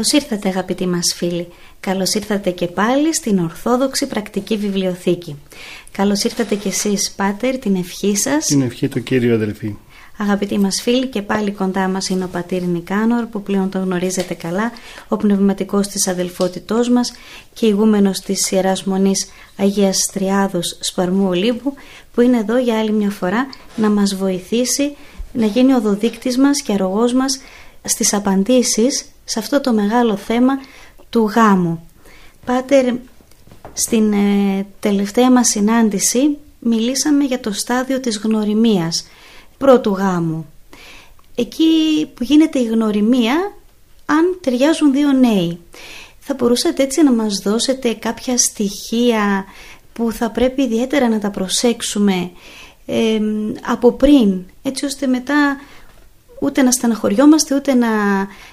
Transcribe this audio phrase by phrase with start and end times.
[0.00, 1.48] Καλώς ήρθατε αγαπητοί μας φίλοι.
[1.80, 5.36] Καλώς ήρθατε και πάλι στην Ορθόδοξη Πρακτική Βιβλιοθήκη.
[5.92, 8.46] Καλώς ήρθατε και εσείς Πάτερ, την ευχή σας.
[8.46, 9.76] Την ευχή του Κύριου αδελφοί.
[10.16, 14.34] Αγαπητοί μας φίλοι και πάλι κοντά μας είναι ο Πατήρ Νικάνορ που πλέον τον γνωρίζετε
[14.34, 14.72] καλά,
[15.08, 17.12] ο πνευματικός της αδελφότητός μας
[17.52, 21.74] και ηγούμενος της Ιεράς Μονής Αγίας Τριάδος Σπαρμού Ολύμπου
[22.14, 24.96] που είναι εδώ για άλλη μια φορά να μας βοηθήσει
[25.32, 27.40] να γίνει ο δοδείκτης μας και αρρωγός μας
[27.84, 30.60] στις απαντήσεις σε αυτό το μεγάλο θέμα
[31.10, 31.88] του γάμου.
[32.44, 32.94] Πάτερ,
[33.72, 39.06] στην ε, τελευταία μας συνάντηση μιλήσαμε για το στάδιο της γνωριμίας
[39.58, 40.46] πρώτου γάμου.
[41.34, 43.52] Εκεί που γίνεται η γνωριμία
[44.04, 45.58] αν ταιριάζουν δύο νέοι.
[46.18, 49.44] Θα μπορούσατε έτσι να μας δώσετε κάποια στοιχεία
[49.92, 52.30] που θα πρέπει ιδιαίτερα να τα προσέξουμε
[53.66, 55.56] από πριν έτσι ώστε μετά
[56.40, 57.88] ούτε να στεναχωριόμαστε ούτε να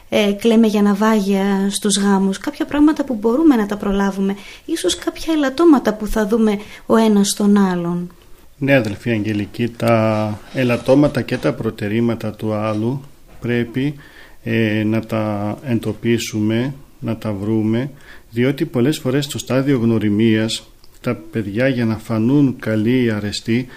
[0.10, 2.38] ε, κλαίμε για ναυάγια στους γάμους.
[2.38, 4.36] Κάποια πράγματα που μπορούμε να τα προλάβουμε.
[4.66, 8.12] Ίσως κάποια ελαττώματα που θα δούμε ο ένας στον άλλον.
[8.58, 13.02] Ναι αδελφή Αγγελική τα ελαττώματα και τα προτερήματα του άλλου
[13.40, 13.96] πρέπει
[14.44, 17.90] ε, να τα εντοπίσουμε να τα βρούμε
[18.30, 20.64] διότι πολλές φορές στο στάδιο γνωριμίας
[21.02, 23.68] τα παιδιά για να φανούν καλοί ή αρεστοί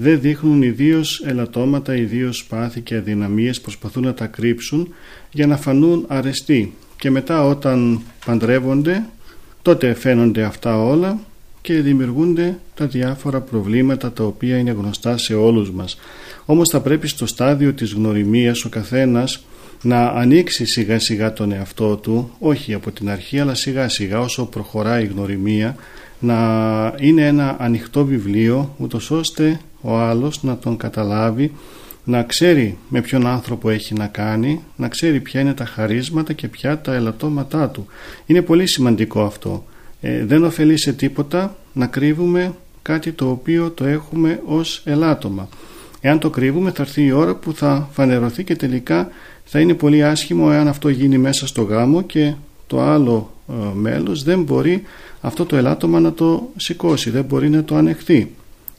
[0.00, 4.94] δεν δείχνουν ιδίως ελαττώματα, ιδίως πάθη και αδυναμίες προσπαθούν να τα κρύψουν
[5.30, 9.04] για να φανούν αρεστοί και μετά όταν παντρεύονται
[9.62, 11.18] τότε φαίνονται αυτά όλα
[11.60, 15.98] και δημιουργούνται τα διάφορα προβλήματα τα οποία είναι γνωστά σε όλους μας.
[16.44, 19.44] Όμως θα πρέπει στο στάδιο της γνωριμίας ο καθένας
[19.82, 24.46] να ανοίξει σιγά σιγά τον εαυτό του, όχι από την αρχή αλλά σιγά σιγά όσο
[24.46, 25.76] προχωράει η γνωριμία
[26.18, 31.52] να είναι ένα ανοιχτό βιβλίο ούτως ώστε ο άλλος να τον καταλάβει
[32.08, 36.48] να ξέρει με ποιον άνθρωπο έχει να κάνει, να ξέρει ποια είναι τα χαρίσματα και
[36.48, 37.86] ποια τα ελαττώματά του.
[38.26, 39.64] Είναι πολύ σημαντικό αυτό.
[40.00, 45.48] Ε, δεν ωφελεί σε τίποτα να κρύβουμε κάτι το οποίο το έχουμε ως ελάττωμα.
[46.00, 49.08] Εάν το κρύβουμε θα έρθει η ώρα που θα φανερωθεί και τελικά
[49.44, 52.34] θα είναι πολύ άσχημο εάν αυτό γίνει μέσα στο γάμο και
[52.66, 54.82] το άλλο ε, μέλος δεν μπορεί
[55.20, 58.30] αυτό το ελάττωμα να το σηκώσει, δεν μπορεί να το ανεχθεί.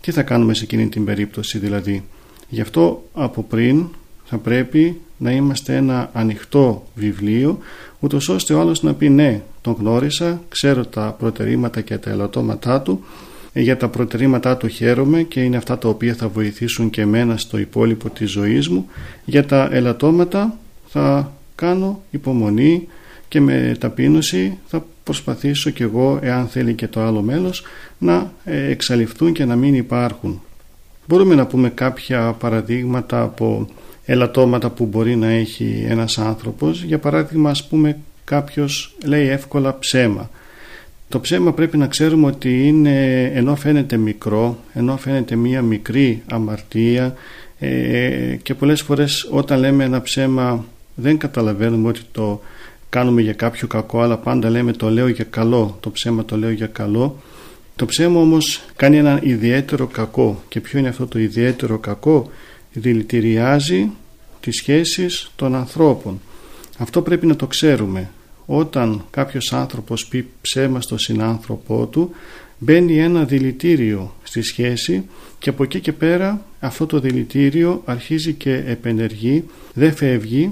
[0.02, 2.04] Τι θα κάνουμε σε εκείνη την περίπτωση δηλαδή;
[2.50, 3.86] Γι' αυτό από πριν
[4.26, 7.60] θα πρέπει να είμαστε ένα ανοιχτό βιβλίο
[8.00, 12.82] ούτως ώστε ο άλλος να πει ναι τον γνώρισα, ξέρω τα προτερήματα και τα ελαττώματά
[12.82, 13.04] του
[13.54, 17.58] για τα προτερήματά του χαίρομαι και είναι αυτά τα οποία θα βοηθήσουν και εμένα στο
[17.58, 18.88] υπόλοιπο της ζωής μου
[19.26, 20.58] για τα ελαττώματα
[20.88, 22.88] θα κάνω υπομονή
[23.30, 27.64] και με ταπείνωση θα προσπαθήσω κι εγώ εάν θέλει και το άλλο μέλος
[27.98, 30.42] να ε, εξαλειφθούν και να μην υπάρχουν.
[31.08, 33.68] Μπορούμε να πούμε κάποια παραδείγματα από
[34.06, 36.84] ελαττώματα που μπορεί να έχει ένας άνθρωπος.
[36.84, 40.30] Για παράδειγμα ας πούμε κάποιος λέει εύκολα ψέμα.
[41.10, 47.14] Το ψέμα πρέπει να ξέρουμε ότι είναι ενώ φαίνεται μικρό, ενώ φαίνεται μία μικρή αμαρτία
[47.60, 50.66] ε, και πολλές φορές όταν λέμε ένα ψέμα
[50.96, 52.42] δεν καταλαβαίνουμε ότι το
[52.90, 56.52] κάνουμε για κάποιο κακό αλλά πάντα λέμε το λέω για καλό, το ψέμα το λέω
[56.52, 57.18] για καλό
[57.80, 60.44] το ψέμα όμως κάνει ένα ιδιαίτερο κακό.
[60.48, 62.30] Και ποιο είναι αυτό το ιδιαίτερο κακό;
[62.74, 63.90] Δηλητηριάζει
[64.40, 66.22] τις σχέσεις των ανθρώπων.
[66.78, 68.10] Αυτό πρέπει να το ξέρουμε.
[68.46, 72.12] Όταν κάποιος άνθρωπος πει ψέμα στο συνάνθρωπό του
[72.58, 75.06] μπαίνει ένα δηλητήριο στη σχέση
[75.40, 79.44] και από εκεί και πέρα αυτό το δηλητήριο αρχίζει και επενεργεί
[79.74, 80.52] δεν φεύγει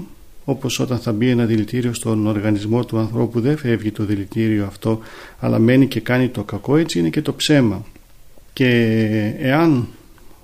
[0.50, 3.40] όπως όταν θα μπει ένα δηλητήριο στον οργανισμό του ανθρώπου.
[3.40, 5.00] Δεν φεύγει το δηλητήριο αυτό
[5.38, 6.76] αλλά μένει και κάνει το κακό.
[6.76, 7.84] Έτσι είναι και το ψέμα.
[8.52, 8.68] Και
[9.38, 9.88] εάν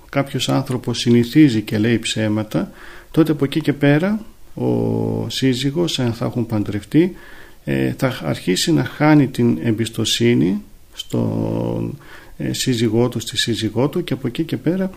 [0.09, 2.71] κάποιος άνθρωπος συνηθίζει και λέει ψέματα
[3.11, 7.15] τότε από εκεί και πέρα ο σύζυγος αν θα έχουν παντρευτεί
[7.63, 10.61] ε, θα αρχίσει να χάνει την εμπιστοσύνη
[10.93, 11.97] στον
[12.37, 14.89] ε, σύζυγό του, στη σύζυγό του και από εκεί και πέρα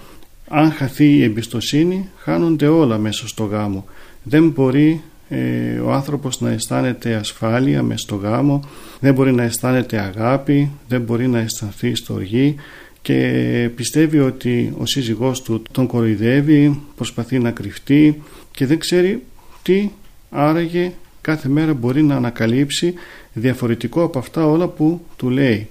[0.49, 3.85] αν χαθεί η εμπιστοσύνη χάνονται όλα μέσα στο γάμο
[4.23, 8.65] δεν μπορεί ε, ο άνθρωπος να αισθάνεται ασφάλεια μες στο γάμο
[9.01, 12.55] δεν μπορεί να αισθάνεται αγάπη δεν μπορεί να αισθανθεί στοργή
[13.03, 19.23] και πιστεύει ότι ο σύζυγός του τον κοροϊδεύει προσπαθεί να κρυφτεί και δεν ξέρει
[19.63, 19.91] τι
[20.31, 22.95] άραγε κάθε μέρα μπορεί να ανακαλύψει
[23.33, 25.69] διαφορετικό από αυτά όλα που του λέει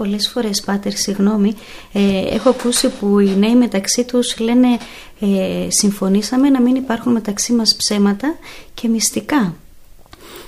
[0.00, 1.54] Πολλές φορές, Πάτερ, συγγνώμη,
[1.92, 4.68] ε, έχω ακούσει που οι νέοι μεταξύ τους λένε
[5.20, 8.36] ε, συμφωνήσαμε να μην υπάρχουν μεταξύ μας ψέματα
[8.74, 9.54] και μυστικά.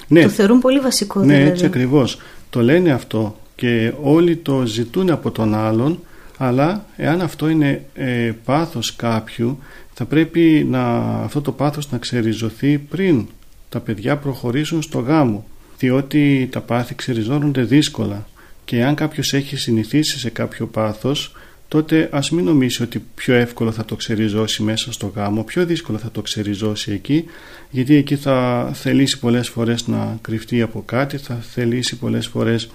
[0.08, 0.22] Ναι.
[0.22, 1.44] Το θεωρούν πολύ βασικό ναι, δηλαδή.
[1.44, 2.18] Ναι, έτσι ακριβώς.
[2.50, 6.00] Το λένε αυτό και όλοι το ζητούν από τον άλλον
[6.36, 9.58] αλλά εάν αυτό είναι ε, πάθος κάποιου
[9.94, 13.26] θα πρέπει να, αυτό το πάθος να ξεριζωθεί πριν
[13.68, 15.44] τα παιδιά προχωρήσουν στο γάμο
[15.78, 18.26] διότι τα πάθη ξεριζώνονται δύσκολα
[18.64, 21.32] και αν κάποιος έχει συνηθίσει σε κάποιο πάθος
[21.68, 25.98] τότε ας μην νομίσει ότι πιο εύκολο θα το ξεριζώσει μέσα στο γάμο, πιο δύσκολο
[25.98, 27.24] θα το ξεριζώσει εκεί
[27.70, 32.70] γιατί εκεί θα θελήσει πολλές φορές να κρυφτεί από κάτι, θα θελήσει πολλές φορές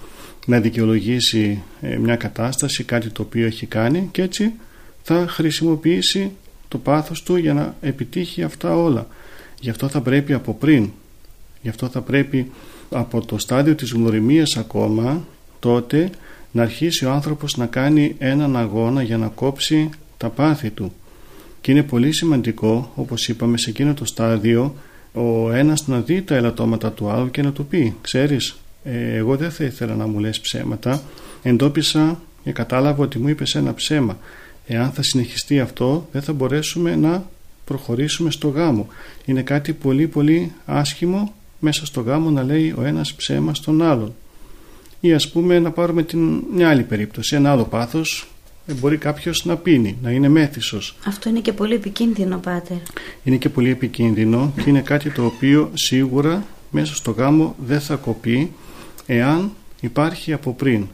[0.45, 4.53] να δικαιολογήσει ε, μια κατάσταση, κάτι το οποίο έχει κάνει και έτσι
[5.03, 6.31] θα χρησιμοποιήσει
[6.67, 9.07] το πάθος του για να επιτύχει αυτά όλα.
[9.59, 10.89] Γι' αυτό θα πρέπει από πριν,
[11.61, 12.51] γι' αυτό θα πρέπει
[12.89, 15.25] από το στάδιο της γνωριμίας ακόμα
[15.59, 16.09] τότε
[16.51, 20.93] να αρχίσει ο άνθρωπος να κάνει έναν αγώνα για να κόψει τα πάθη του.
[21.61, 24.75] Και είναι πολύ σημαντικό, όπως είπαμε σε εκείνο το στάδιο,
[25.13, 29.35] ο ένας να δει τα ελαττώματα του άλλου και να του πει «Ξέρεις, ε, εγώ
[29.35, 31.01] δεν θα ήθελα να μου λες ψέματα,
[31.43, 34.17] εντόπισα και κατάλαβα ότι μου είπες ένα ψέμα.
[34.67, 37.29] Εάν θα συνεχιστεί αυτό δεν θα μπορέσουμε να
[37.65, 38.87] προχωρήσουμε στο γάμο.
[39.25, 44.13] Είναι κάτι πολύ πολύ άσχημο μέσα στο γάμο να λέει ο ένας ψέμα στον άλλον.
[44.99, 48.27] Ή ας πούμε να πάρουμε την, μια άλλη περίπτωση, ένα άλλο πάθος
[48.67, 50.95] ε, μπορεί κάποιος να πίνει, να είναι μέθησος.
[51.05, 52.77] Αυτό είναι και πολύ επικίνδυνο, Πάτερ.
[53.23, 57.95] Είναι και πολύ επικίνδυνο και είναι κάτι το οποίο σίγουρα μέσα στο γάμο δεν θα
[57.95, 58.51] κοπεί
[59.05, 60.87] εάν υπάρχει από πριν.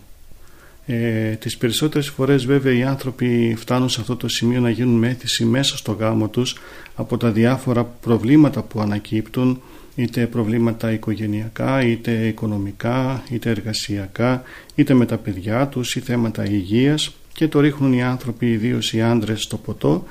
[0.85, 5.45] Ε, τις περισσότερες φορές βέβαια οι άνθρωποι φτάνουν σε αυτό το σημείο να γίνουν μέθηση
[5.45, 6.57] μέσα στο γάμο τους
[6.95, 9.61] από τα διάφορα προβλήματα που ανακύπτουν
[9.95, 14.43] είτε προβλήματα οικογενειακά, είτε οικονομικά, είτε εργασιακά,
[14.75, 19.01] είτε με τα παιδιά τους ή θέματα υγείας και το ρίχνουν οι άνθρωποι, ιδίως οι
[19.01, 20.03] άντρες στο ποτό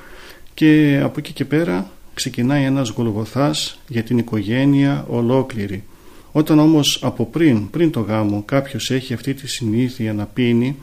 [0.55, 5.85] και από εκεί και πέρα ξεκινάει ένας γολγοθάς για την οικογένεια ολόκληρη.
[6.33, 10.77] Όταν όμως από πριν, πριν το γάμο κάποιος έχει αυτή τη συνήθεια να πίνει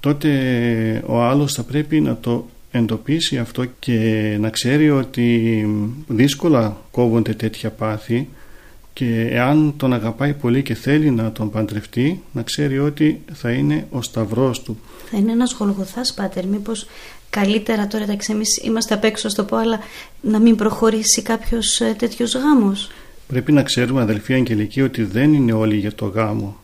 [0.00, 0.30] τότε
[1.06, 5.66] ο άλλος θα πρέπει να το εντοπίσει αυτό και να ξέρει ότι
[6.06, 8.28] δύσκολα κόβονται τέτοια πάθη
[8.98, 13.86] και εάν τον αγαπάει πολύ και θέλει να τον παντρευτεί να ξέρει ότι θα είναι
[13.90, 14.78] ο σταυρός του.
[15.10, 16.86] Θα είναι ένας γολγοθάς πάτερ μήπως
[17.30, 19.78] καλύτερα τώρα εντάξει εμείς είμαστε απ' έξω στο πω αλλά
[20.20, 22.90] να μην προχωρήσει κάποιος ε, τέτοιος γάμος;
[23.26, 26.56] Πρέπει να ξέρουμε αδελφοί Αγγελική ότι δεν είναι όλοι για το γάμο.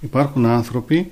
[0.00, 1.10] Υπάρχουν άνθρωποι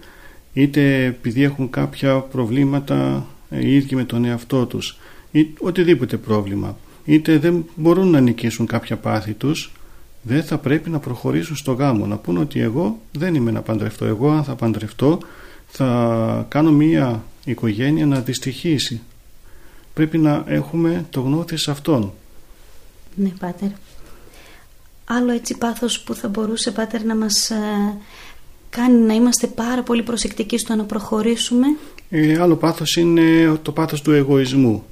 [0.53, 4.99] είτε επειδή έχουν κάποια προβλήματα ε, οι ίδιοι με τον εαυτό τους
[5.31, 9.73] ή οτιδήποτε πρόβλημα είτε δεν μπορούν να νικήσουν κάποια πάθη τους
[10.23, 12.07] δεν θα πρέπει να προχωρήσουν στο γάμο.
[12.07, 14.05] Να πούν ότι εγώ δεν είμαι να παντρευτώ.
[14.05, 15.19] Εγώ αν θα παντρευτώ
[15.67, 19.01] θα κάνω μία οικογένεια να δυστυχήσει
[19.95, 22.13] πρέπει να έχουμε το γνώθι σε αυτόν.
[23.15, 23.69] Ναι Πάτερ.
[25.05, 27.57] Άλλο έτσι πάθος που θα μπορούσε Πάτερ να μας ε,
[28.71, 31.67] κάνει να είμαστε πάρα πολύ προσεκτικοί στο να προχωρήσουμε;
[32.11, 34.85] Ε, άλλο πάθος είναι το πάθος του εγωισμού.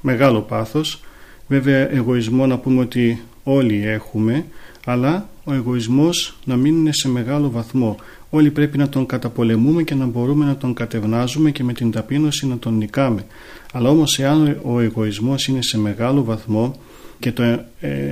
[0.00, 1.02] Μεγάλο πάθος.
[1.48, 4.44] Βέβαια εγωισμό να πούμε ότι όλοι έχουμε
[4.90, 7.96] αλλά ο εγωισμός να μην είναι σε μεγάλο βαθμό.
[8.30, 12.46] Όλοι πρέπει να τον καταπολεμούμε και να μπορούμε να τον κατευνάζουμε και με την ταπείνωση
[12.46, 13.26] να τον νικάμε.
[13.72, 16.74] Αλλά όμως εάν ο εγωισμός είναι σε μεγάλο βαθμό
[17.18, 17.64] και το ε,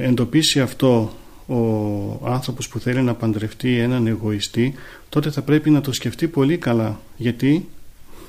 [0.03, 1.13] εντοπίσει αυτό
[1.47, 4.75] ο άνθρωπος που θέλει να παντρευτεί έναν εγωιστή
[5.09, 7.69] τότε θα πρέπει να το σκεφτεί πολύ καλά γιατί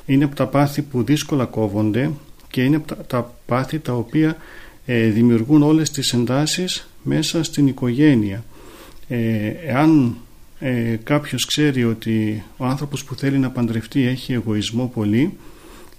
[0.05, 2.11] είναι από τα πάθη που δύσκολα κόβονται
[2.49, 4.37] και είναι από τα πάθη τα οποία
[4.85, 8.43] ε, δημιουργούν όλες τις εντάσεις μέσα στην οικογένεια.
[9.07, 10.15] Ε, εάν
[10.59, 15.37] ε, κάποιος ξέρει ότι ο άνθρωπος που θέλει να παντρευτεί έχει εγωισμό πολύ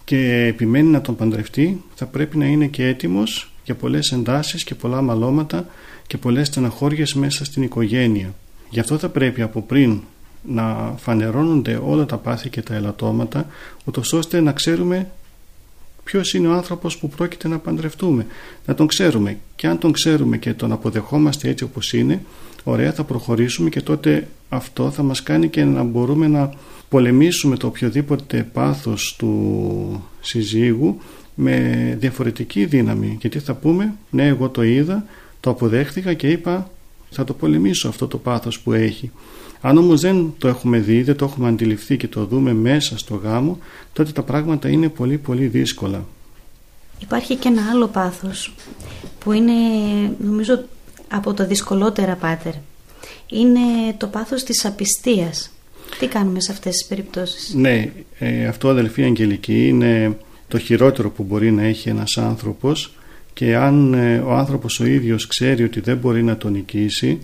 [0.05, 4.75] και επιμένει να τον παντρευτεί θα πρέπει να είναι και έτοιμος για πολλές εντάσεις και
[4.75, 5.67] πολλά μαλώματα
[6.07, 8.35] και πολλές στεναχώριες μέσα στην οικογένεια.
[8.71, 10.00] Γι' αυτό θα πρέπει από πριν
[10.43, 13.47] να φανερώνονται όλα τα πάθη και τα ελαττώματα
[13.85, 15.11] ούτως ώστε να ξέρουμε
[16.11, 18.27] ποιος είναι ο άνθρωπος που πρόκειται να παντρευτούμε.
[18.67, 19.38] Να τον ξέρουμε.
[19.57, 22.23] Και αν τον ξέρουμε και τον αποδεχόμαστε έτσι όπως είναι,
[22.65, 26.53] ωραία θα προχωρήσουμε και τότε αυτό θα μας κάνει και να μπορούμε να
[26.88, 30.99] πολεμήσουμε το οποιοδήποτε πάθος του συζύγου
[31.35, 33.17] με διαφορετική δύναμη.
[33.21, 35.05] Γιατί θα πούμε, ναι εγώ το είδα,
[35.41, 36.71] το αποδέχθηκα και είπα
[37.11, 39.11] θα το πολεμήσω αυτό το πάθος που έχει.
[39.61, 43.15] Αν όμως δεν το έχουμε δει, δεν το έχουμε αντιληφθεί και το δούμε μέσα στο
[43.15, 43.59] γάμο,
[43.93, 46.05] τότε τα πράγματα είναι πολύ πολύ δύσκολα.
[46.99, 48.55] Υπάρχει και ένα άλλο πάθος
[49.19, 49.53] που είναι
[50.19, 50.65] νομίζω
[51.09, 52.53] από τα δυσκολότερα πάτερ.
[53.29, 53.61] Είναι
[53.97, 55.50] το πάθος της απιστίας.
[55.99, 60.17] Τι κάνουμε σε αυτές τις περιπτώσεις; Ναι, ε, αυτό αδελφή Αγγελική είναι
[60.49, 62.93] το χειρότερο που μπορεί να έχει ένας άνθρωπος
[63.33, 67.19] και αν ε, ο άνθρωπος ο ίδιος ξέρει ότι δεν μπορεί να τον νικήσει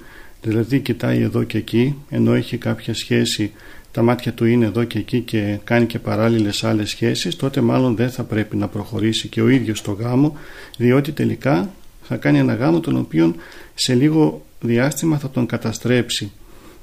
[0.45, 3.53] δηλαδή κοιτάει εδώ και εκεί ενώ έχει κάποια σχέση
[3.93, 7.97] τα μάτια του είναι εδώ και εκεί και κάνει και παράλληλες άλλες σχέσεις τότε μάλλον
[7.97, 10.37] δεν θα πρέπει να προχωρήσει και ο ίδιος το γάμο
[10.77, 11.71] διότι τελικά
[12.03, 13.35] θα κάνει ένα γάμο τον οποίο
[13.75, 16.33] σε λίγο διάστημα θα τον καταστρέψει.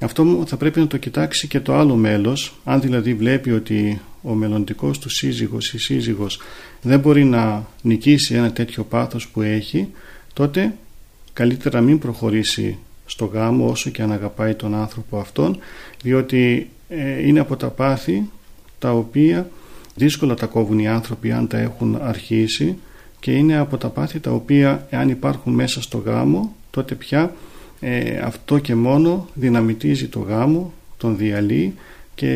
[0.00, 4.34] Αυτό θα πρέπει να το κοιτάξει και το άλλο μέλος, αν δηλαδή βλέπει ότι ο
[4.34, 6.40] μελλοντικός του σύζυγος ή σύζυγος
[6.82, 9.88] δεν μπορεί να νικήσει ένα τέτοιο πάθος που έχει,
[10.32, 10.74] τότε
[11.32, 12.78] καλύτερα μην προχωρήσει
[13.12, 15.58] στο γάμο όσο και αν αγαπάει τον άνθρωπο αυτόν,
[16.02, 18.30] διότι ε, είναι από τα πάθη
[18.78, 19.50] τα οποία
[19.94, 22.78] δύσκολα τα κόβουν οι άνθρωποι αν τα έχουν αρχίσει
[23.20, 27.34] και είναι από τα πάθη τα οποία εάν υπάρχουν μέσα στο γάμο τότε πια
[27.80, 31.74] ε, αυτό και μόνο δυναμητίζει το γάμο, τον διαλύει
[32.14, 32.34] και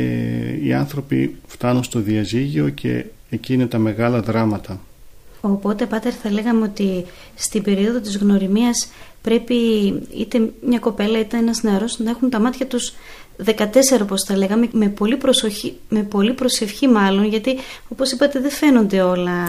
[0.63, 4.81] οι άνθρωποι φτάνουν στο διαζύγιο και εκεί είναι τα μεγάλα δράματα.
[5.53, 8.89] Οπότε, Πάτερ, θα λέγαμε ότι στην περίοδο της γνωριμίας
[9.23, 9.55] πρέπει
[10.17, 12.93] είτε μια κοπέλα είτε ένας νεαρός να έχουν τα μάτια τους
[13.45, 17.57] 14 όπως θα λέγαμε με πολύ, προσοχή, με πολύ προσευχή μάλλον γιατί
[17.89, 19.47] όπως είπατε δεν φαίνονται όλα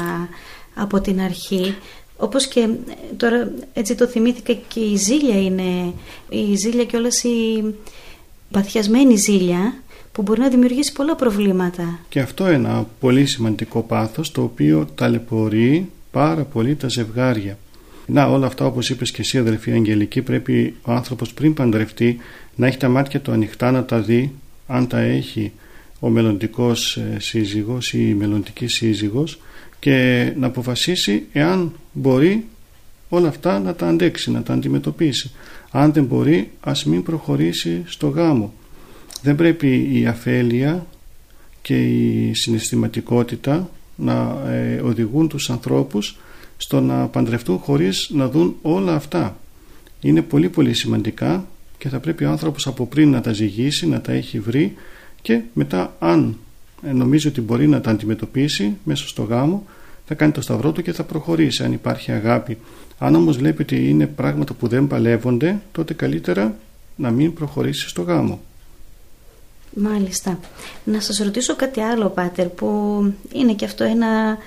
[0.75, 1.75] από την αρχή.
[2.17, 2.69] Όπως και
[3.17, 5.93] τώρα έτσι το θυμήθηκα και η ζήλια είναι
[6.29, 7.63] η ζήλια και όλες η
[8.51, 9.73] παθιασμένη ζήλια
[10.17, 11.99] που μπορεί να δημιουργήσει πολλά προβλήματα.
[12.09, 17.57] Και αυτό ένα πολύ σημαντικό πάθος το οποίο ταλαιπωρεί πάρα πολύ τα ζευγάρια.
[18.05, 22.17] Να όλα αυτά όπως είπες και εσύ αδελφή Αγγελική πρέπει ο άνθρωπος πριν παντρευτεί
[22.55, 24.33] να έχει τα μάτια του ανοιχτά να τα δει
[24.67, 25.51] αν τα έχει
[25.99, 29.39] ο μελλοντικός ε, σύζυγος ή η μελλοντική σύζυγος
[29.79, 32.45] και να αποφασίσει εάν μπορεί
[33.09, 35.31] όλα αυτά να τα αντέξει, να τα αντιμετωπίσει.
[35.71, 38.53] Αν δεν μπορεί ας μην προχωρήσει στο γάμο.
[39.27, 40.85] Δεν πρέπει η αφέλεια
[41.61, 46.17] και η συναισθηματικότητα να ε, οδηγούν τους ανθρώπους
[46.57, 49.37] στο να παντρευτούν χωρίς να δουν όλα αυτά.
[50.01, 54.01] Είναι πολύ πολύ σημαντικά και θα πρέπει ο άνθρωπος από πριν να τα ζυγίσει, να
[54.01, 54.73] τα έχει βρει
[55.21, 56.37] και μετά αν
[56.83, 59.65] ε, νομίζει ότι μπορεί να τα αντιμετωπίσει μέσα στο γάμο
[60.05, 62.57] θα κάνει το σταυρό του και θα προχωρήσει αν υπάρχει αγάπη.
[62.97, 66.57] Αν όμως βλέπει ότι είναι πράγματα που δεν παλεύονται τότε καλύτερα
[66.95, 68.39] να μην προχωρήσει στο γάμο.
[69.73, 70.39] Μάλιστα.
[70.83, 72.67] Να σας ρωτήσω κάτι άλλο Πάτερ που
[73.31, 74.37] είναι και αυτό ένα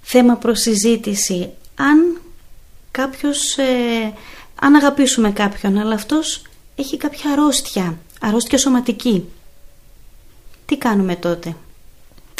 [0.00, 1.50] θέμα προς συζήτηση.
[1.74, 2.20] Αν
[2.90, 4.12] κάποιος, ε,
[4.60, 6.42] αν αγαπήσουμε κάποιον αλλά αυτός
[6.74, 9.24] έχει κάποια αρρώστια, αρρώστια σωματική.
[10.66, 11.56] Τι κάνουμε τότε;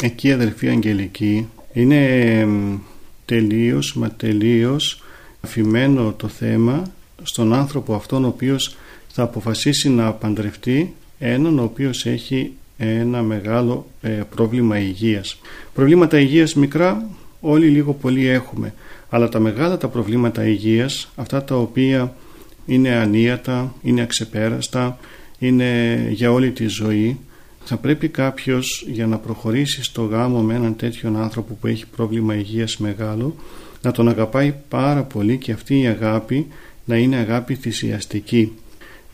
[0.03, 2.47] Εκεί αδελφή Αγγελική είναι
[3.25, 5.03] τελείως μα τελείως
[5.41, 6.83] αφημένο το θέμα
[7.23, 8.75] στον άνθρωπο αυτόν ο οποίος
[9.07, 15.39] θα αποφασίσει να παντρευτεί έναν ο οποίος έχει ένα μεγάλο ε, πρόβλημα υγείας.
[15.73, 18.73] Προβλήματα υγείας μικρά όλοι λίγο πολύ έχουμε
[19.09, 22.15] αλλά τα μεγάλα τα προβλήματα υγείας αυτά τα οποία
[22.65, 24.97] είναι ανίατα, είναι αξεπέραστα,
[25.39, 27.19] είναι για όλη τη ζωή
[27.63, 32.35] θα πρέπει κάποιος για να προχωρήσει στο γάμο με έναν τέτοιον άνθρωπο που έχει πρόβλημα
[32.35, 33.35] υγείας μεγάλο
[33.81, 36.47] να τον αγαπάει πάρα πολύ και αυτή η αγάπη
[36.85, 38.51] να είναι αγάπη θυσιαστική.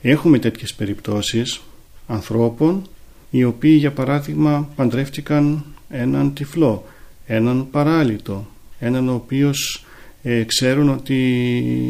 [0.02, 1.62] Έχουμε τέτοιες περιπτώσεις
[2.12, 2.82] ανθρώπων
[3.30, 6.86] οι οποίοι για παράδειγμα παντρεύτηκαν έναν τυφλό,
[7.26, 8.48] έναν παράλυτο,
[8.80, 9.86] έναν ο οποίος
[10.24, 11.18] ε, ξέρουν ότι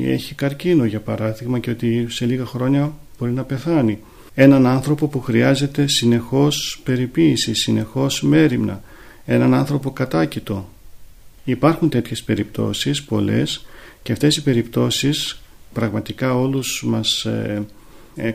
[0.05, 3.99] έχει καρκίνο για παράδειγμα και ότι σε λίγα χρόνια μπορεί να πεθάνει
[4.33, 8.83] έναν άνθρωπο που χρειάζεται συνεχώς περιποίηση, συνεχώς μέρημνα,
[9.25, 10.69] έναν άνθρωπο κατάκητο.
[11.43, 13.65] Υπάρχουν τέτοιες περιπτώσεις πολλές
[14.03, 15.41] και αυτές οι περιπτώσεις
[15.73, 17.61] πραγματικά όλους μας ε, ε,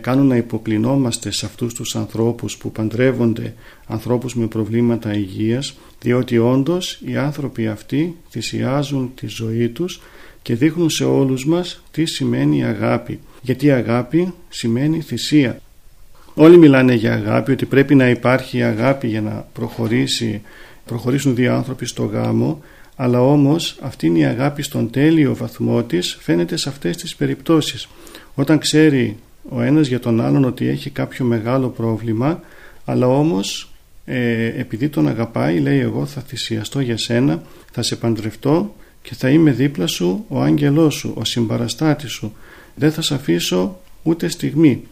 [0.00, 3.54] κάνουν να υποκλεινόμαστε σε αυτούς τους ανθρώπους που παντρεύονται
[3.87, 10.00] ανθρώπους με προβλήματα υγείας διότι όντως οι άνθρωποι αυτοί θυσιάζουν τη ζωή τους
[10.42, 15.61] και δείχνουν σε όλους μας τι σημαίνει αγάπη γιατί αγάπη σημαίνει θυσία
[16.38, 20.42] Όλοι μιλάνε για αγάπη, ότι πρέπει να υπάρχει αγάπη για να προχωρήσει,
[20.85, 22.62] προχωρήσουν δύο άνθρωποι στο γάμο,
[22.97, 27.88] αλλά όμως αυτή είναι η αγάπη στον τέλειο βαθμό της φαίνεται σε αυτές τις περιπτώσεις.
[28.35, 29.16] Όταν ξέρει
[29.48, 32.40] ο ένας για τον άλλον ότι έχει κάποιο μεγάλο πρόβλημα
[32.84, 33.70] αλλά όμως
[34.04, 39.28] ε, επειδή τον αγαπάει λέει εγώ θα θυσιαστώ για σένα, θα σε παντρευτώ και θα
[39.30, 42.32] είμαι δίπλα σου ο άγγελός σου, ο συμπαραστάτης σου.
[42.74, 44.82] Δεν θα σε αφήσω ούτε στιγμή.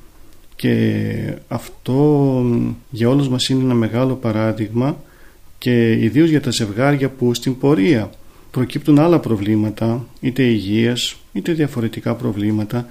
[0.56, 2.44] Και αυτό
[2.90, 4.96] για όλους μας είναι ένα μεγάλο παράδειγμα
[5.58, 8.10] και ιδίως για τα ζευγάρια που στην πορεία
[8.50, 12.86] προκύπτουν άλλα προβλήματα, είτε υγείας είτε διαφορετικά προβλήματα.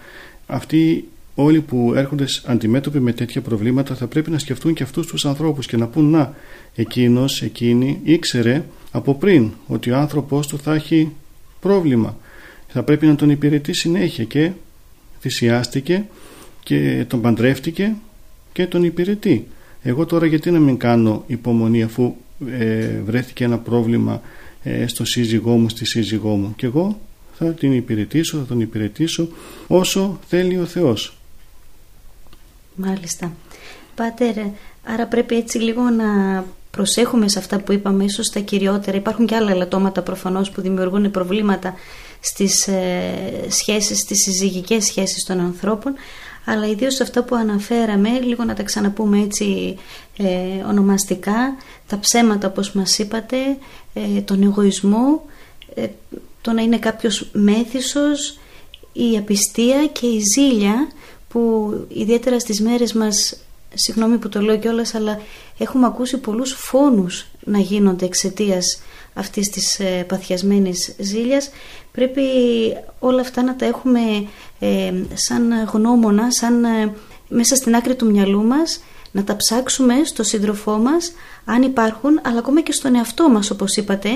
[0.47, 5.25] Αυτοί όλοι που έρχονται αντιμέτωποι με τέτοια προβλήματα θα πρέπει να σκεφτούν και αυτούς τους
[5.25, 6.35] ανθρώπους και να πούν να
[6.75, 11.11] εκείνος, εκείνη ήξερε από πριν ότι ο άνθρωπός του θα έχει
[11.59, 12.17] πρόβλημα.
[12.67, 14.51] Θα πρέπει να τον υπηρετεί συνέχεια και
[15.19, 16.05] θυσιάστηκε
[16.63, 17.95] και τον παντρεύτηκε
[18.53, 19.47] και τον υπηρετεί.
[19.81, 22.15] Εγώ τώρα γιατί να μην κάνω υπομονή αφού
[22.49, 24.21] ε, βρέθηκε ένα πρόβλημα
[24.63, 26.99] ε, στο σύζυγό μου, στη σύζυγό μου και εγώ
[27.33, 29.27] θα την υπηρετήσω, θα τον υπηρετήσω
[29.67, 31.17] όσο θέλει ο Θεός.
[32.75, 33.31] Μάλιστα.
[33.95, 34.35] Πάτερ,
[34.83, 38.97] άρα πρέπει έτσι λίγο να προσέχουμε σε αυτά που είπαμε, ίσως τα κυριότερα.
[38.97, 41.73] Υπάρχουν και άλλα ελαττώματα προφανώς που δημιουργούν προβλήματα
[42.19, 45.93] στις ε, σχέσεις, στις συζυγικές σχέσεις των ανθρώπων,
[46.45, 49.77] αλλά ιδίως αυτά που αναφέραμε, λίγο να τα ξαναπούμε έτσι
[50.17, 51.55] ε, ονομαστικά,
[51.87, 53.37] τα ψέματα όπως μας είπατε,
[53.93, 55.21] ε, τον εγωισμό,
[55.75, 55.87] ε,
[56.41, 58.37] το να είναι κάποιος μέθησος,
[58.93, 60.87] η απιστία και η ζήλια
[61.33, 63.37] που ιδιαίτερα στις μέρες μας,
[63.73, 65.21] συγγνώμη που το λέω κιόλας, αλλά
[65.57, 68.81] έχουμε ακούσει πολλούς φόνους να γίνονται εξαιτίας
[69.13, 71.49] αυτής της ε, παθιασμένης ζήλιας.
[71.91, 72.21] Πρέπει
[72.99, 73.99] όλα αυτά να τα έχουμε
[74.59, 76.93] ε, σαν γνώμονα, σαν ε,
[77.29, 81.13] μέσα στην άκρη του μυαλού μας, να τα ψάξουμε στο σύντροφό μας,
[81.45, 84.09] αν υπάρχουν, αλλά ακόμα και στον εαυτό μας όπως είπατε,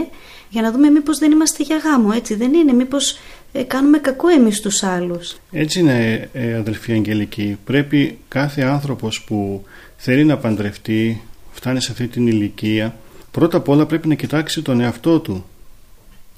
[0.50, 3.18] για να δούμε μήπως δεν είμαστε για γάμο, έτσι δεν είναι, μήπως
[3.58, 5.38] ε, κάνουμε κακό εμείς τους άλλους.
[5.52, 7.58] Έτσι είναι ε, αδελφοί Αγγελική.
[7.66, 9.64] Πρέπει κάθε άνθρωπος που
[9.98, 12.96] θέλει να παντρευτεί, φτάνει σε αυτή την ηλικία,
[13.32, 15.46] πρώτα απ' όλα πρέπει να κοιτάξει τον εαυτό του.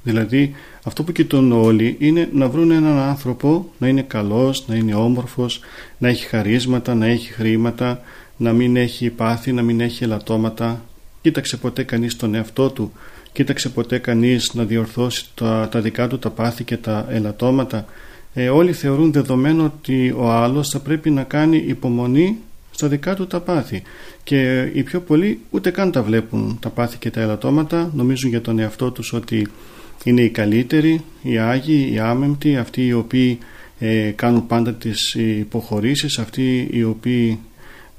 [0.04, 4.96] Δηλαδή αυτό που κοιτούν όλοι είναι να βρουν έναν άνθρωπο να είναι καλός, να είναι
[4.96, 5.60] όμορφος,
[5.98, 8.02] να έχει χαρίσματα, να έχει χρήματα,
[8.38, 10.84] να μην έχει πάθη, να μην έχει ελαττώματα.
[11.22, 12.92] Κοίταξε ποτέ κανείς τον εαυτό του
[13.40, 17.86] κοίταξε ποτέ κανείς να διορθώσει τα, τα δικά του τα πάθη και τα ελαττώματα.
[18.34, 22.38] Ε, όλοι θεωρούν δεδομένο ότι ο άλλος θα πρέπει να κάνει υπομονή
[22.72, 23.82] στα δικά του τα πάθη
[24.24, 28.42] και οι πιο πολλοί ούτε καν τα βλέπουν τα πάθη και τα ελαττώματα νομίζουν για
[28.42, 29.48] τον εαυτό τους ότι
[30.04, 33.38] είναι οι καλύτεροι, οι Άγιοι, οι άμεμπτοι αυτοί οι οποίοι
[33.80, 37.40] ε, κάνουν πάντα τις υποχωρήσεις αυτοί οι οποίοι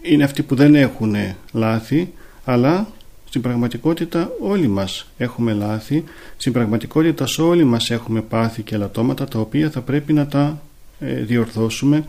[0.03, 1.14] είναι αυτοί που δεν έχουν
[1.53, 2.12] λάθη
[2.44, 2.88] αλλά
[3.30, 6.04] στην πραγματικότητα όλοι μας έχουμε λάθη,
[6.36, 10.62] στην πραγματικότητα σε όλοι μας έχουμε πάθη και λατώματα τα οποία θα πρέπει να τα
[11.00, 12.04] ε, διορθώσουμε,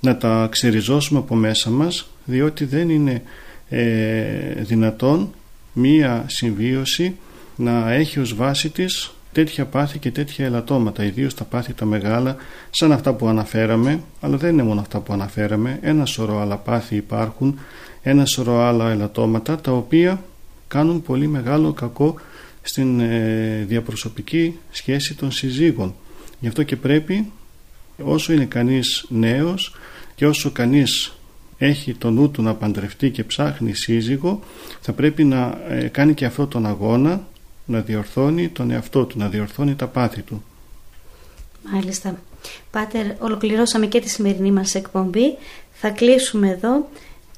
[0.00, 3.22] να τα ξεριζώσουμε από μέσα μας διότι δεν είναι
[3.68, 5.32] ε, δυνατόν
[5.72, 7.16] μία συμβίωση
[7.56, 12.36] να έχει ως βάση της τέτοια πάθη και τέτοια ελαττώματα, ιδίως τα πάθη τα μεγάλα,
[12.70, 16.96] σαν αυτά που αναφέραμε, αλλά δεν είναι μόνο αυτά που αναφέραμε, ένα σωρό άλλα πάθη
[16.96, 17.58] υπάρχουν,
[18.02, 20.20] ένα σωρό άλλα ελαττώματα, τα οποία
[20.68, 22.14] κάνουν πολύ μεγάλο κακό
[22.62, 25.94] στην ε, διαπροσωπική σχέση των συζύγων.
[26.40, 27.32] Γι' αυτό και πρέπει
[28.02, 29.74] όσο είναι κανείς νέος
[30.14, 31.16] και όσο κανείς
[31.58, 34.40] έχει το νου του να παντρευτεί και ψάχνει σύζυγο
[34.80, 37.26] θα πρέπει να ε, κάνει και αυτό τον αγώνα
[37.64, 40.44] να διορθώνει τον εαυτό του, να διορθώνει τα πάθη του.
[41.72, 42.18] Μάλιστα.
[42.70, 45.36] Πάτερ, ολοκληρώσαμε και τη σημερινή μας εκπομπή.
[45.72, 46.88] Θα κλείσουμε εδώ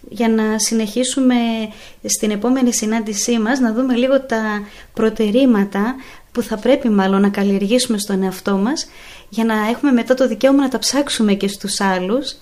[0.08, 1.34] για να συνεχίσουμε
[2.04, 4.42] στην επόμενη συνάντησή μας να δούμε λίγο τα
[4.94, 5.94] προτερήματα
[6.32, 8.88] που θα πρέπει μάλλον να καλλιεργήσουμε στον εαυτό μας
[9.28, 12.36] για να έχουμε μετά το δικαίωμα να τα ψάξουμε και στους άλλους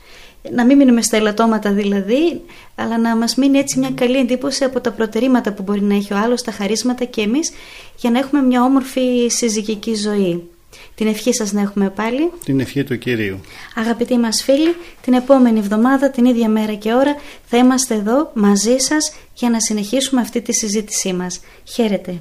[0.50, 2.42] να μην μείνουμε στα ελαττώματα δηλαδή
[2.74, 6.12] αλλά να μας μείνει έτσι μια καλή εντύπωση από τα προτερήματα που μπορεί να έχει
[6.12, 7.50] ο άλλος, τα χαρίσματα και εμείς
[7.96, 10.48] για να έχουμε μια όμορφη συζυγική ζωή.
[10.94, 12.30] Την ευχή σας να έχουμε πάλι.
[12.44, 13.40] Την ευχή του Κυρίου.
[13.74, 18.76] Αγαπητοί μας φίλοι, την επόμενη εβδομάδα, την ίδια μέρα και ώρα, θα είμαστε εδώ μαζί
[18.78, 21.40] σας για να συνεχίσουμε αυτή τη συζήτησή μας.
[21.64, 22.20] Χαίρετε.